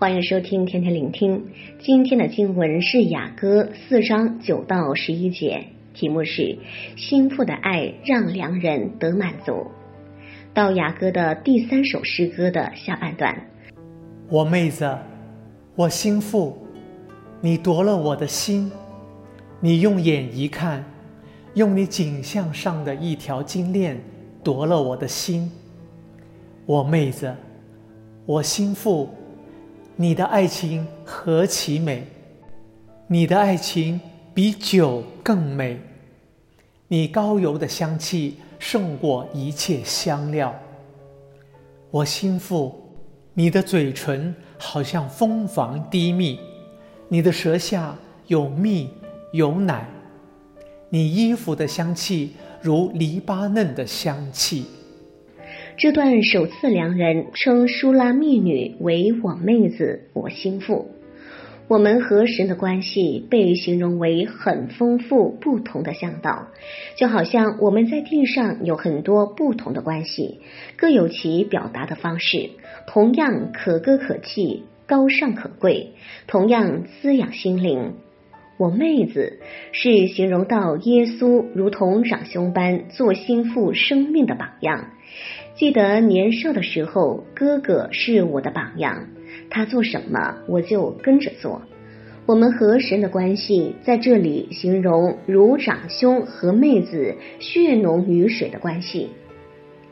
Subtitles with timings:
[0.00, 1.48] 欢迎收听天天聆听。
[1.80, 6.56] 今天的经文是雅歌四章九到十一节，题目是
[6.96, 9.66] “心腹的爱让良人得满足”。
[10.54, 13.48] 到雅歌的第三首诗歌的下半段，
[14.30, 14.96] 我妹子，
[15.74, 16.56] 我心腹，
[17.40, 18.70] 你夺了我的心，
[19.58, 20.84] 你用眼一看，
[21.54, 24.00] 用你颈项上的一条金链
[24.44, 25.50] 夺了我的心。
[26.66, 27.34] 我妹子，
[28.26, 29.08] 我心腹。
[30.00, 32.04] 你的爱情何其美！
[33.08, 34.00] 你的爱情
[34.32, 35.76] 比酒更美，
[36.86, 40.54] 你高油的香气胜过一切香料。
[41.90, 42.72] 我心腹，
[43.34, 46.38] 你的嘴唇好像蜂房滴蜜，
[47.08, 48.88] 你的舌下有蜜
[49.32, 49.88] 有奶，
[50.90, 54.64] 你衣服的香气如黎巴嫩的香气。
[55.78, 60.90] 这段首次良人称舒拉密女为我妹子，我心腹。
[61.68, 66.48] 我们和神的关系被形容为很丰富、不同的向导，
[66.96, 70.40] 就好像我们在地上有很多不同的关系，
[70.76, 72.50] 各有其表达的方式，
[72.88, 75.92] 同样可歌可泣、高尚可贵，
[76.26, 77.92] 同样滋养心灵。
[78.58, 79.38] 我妹子
[79.70, 84.90] 是形容到耶稣如同长兄般做心腹生命的榜样。
[85.54, 89.10] 记得年少的时候，哥哥是我的榜样，
[89.48, 91.62] 他做什么我就跟着做。
[92.26, 99.10] 我们和神的关系在这里形容如长兄和妹子血浓于水的关系，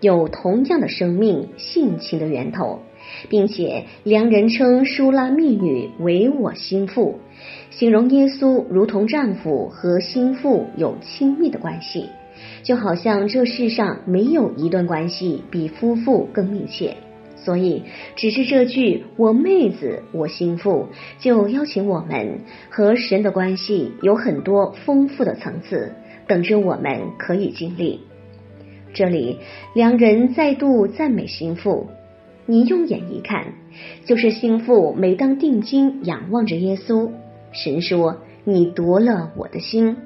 [0.00, 2.80] 有同样的生命性情的源头，
[3.28, 7.20] 并且良人称舒拉密女为我心腹，
[7.70, 12.06] 形容耶稣如同丈夫和心腹有亲密的关系。
[12.62, 16.96] 就好像这世上没有一段关系比夫妇更密切，
[17.36, 17.82] 所以
[18.14, 20.86] 只是这句“我妹子，我心腹”
[21.18, 22.40] 就邀请我们
[22.70, 25.92] 和神的关系有很多丰富的层次，
[26.28, 28.02] 等着我们可以经历。
[28.94, 29.38] 这里
[29.74, 31.88] 良人再度赞美心腹，
[32.50, 33.52] 你用眼一看，
[34.06, 37.10] 就是心腹每当定睛仰望着耶稣，
[37.52, 39.98] 神说：“你夺了我的心。”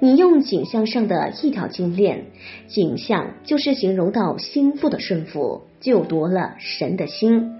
[0.00, 2.26] 你用颈项上的一条金链，
[2.68, 7.52] 颈项就是形容到心腹的顺服，就夺了神的心，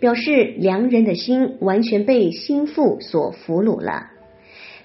[0.00, 4.09] 表示良人的心完全被心腹所俘虏了。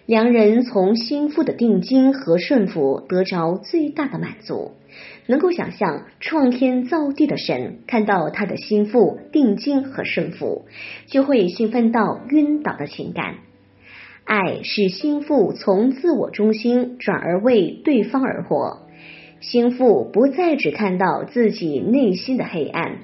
[0.06, 4.74] 良人从心腹的定睛和顺服得着最大的满足，
[5.26, 10.66] 能够想象创天造地的神看到他的心腹定睛和顺服，
[11.08, 13.38] 就会兴奋到晕倒的情感。
[14.26, 18.84] 爱使心腹从自我中心转而为对方而活，
[19.40, 23.00] 心腹不再只看到自己内心的黑暗，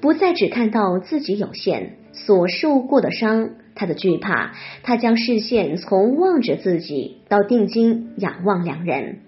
[0.00, 9.20] 不再只看到自己有限所受过的伤，他的惧怕，他将视线从望着自己到定睛仰望良人，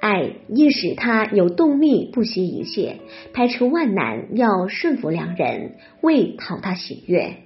[0.00, 2.96] 爱亦使他有动力不惜一切，
[3.32, 7.36] 排除万难要顺服良人，为讨他喜悦。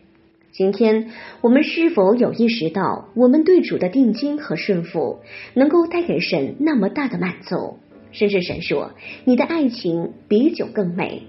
[0.50, 1.10] 今天
[1.42, 5.20] 我们是否有意识到，我们对主的定睛和顺服，
[5.54, 7.78] 能够带给神那么大的满足？
[8.10, 8.90] 甚至神说
[9.24, 11.22] ：“你的爱情比酒更美。”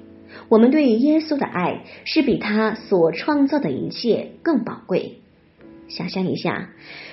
[0.50, 5.20] 我们对耶稣的爱是比他所创造的一切更宝贵。
[5.88, 6.70] 想象一下，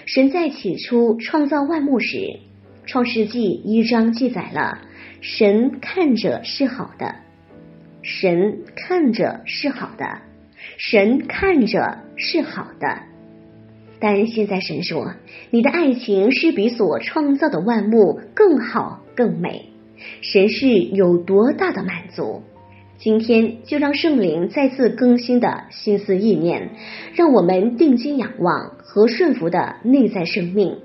[0.07, 2.17] 神在起初创造万物时，
[2.87, 4.79] 《创世纪》一章记载了：
[5.21, 7.17] 神看着是好的，
[8.03, 10.23] 神看着是好的。
[10.77, 13.03] 神看着是好的，
[14.01, 15.15] 但现在神说，
[15.51, 19.71] 你的爱情是比所创造的万物更好更美。
[20.21, 22.43] 神是有多大的满足？
[22.99, 26.71] 今天就让圣灵再次更新的心思意念，
[27.15, 30.79] 让我们定睛仰望和顺服的内在生命，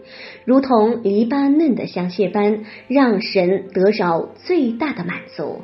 [0.46, 5.62] 如同黎巴嫩的香榭般，让神得着最大的满足。